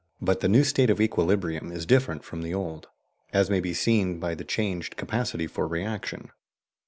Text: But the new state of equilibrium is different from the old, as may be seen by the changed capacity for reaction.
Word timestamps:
But 0.19 0.39
the 0.39 0.49
new 0.49 0.63
state 0.63 0.89
of 0.89 0.99
equilibrium 0.99 1.71
is 1.71 1.85
different 1.85 2.23
from 2.23 2.41
the 2.41 2.55
old, 2.55 2.87
as 3.33 3.51
may 3.51 3.59
be 3.59 3.75
seen 3.75 4.19
by 4.19 4.33
the 4.33 4.43
changed 4.43 4.95
capacity 4.97 5.45
for 5.45 5.67
reaction. 5.67 6.31